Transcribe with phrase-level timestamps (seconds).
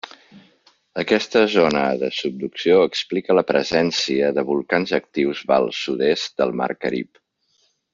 [1.03, 7.27] Aquesta zona de subducció explica la presència de volcans actius val sud-est del mar Carib.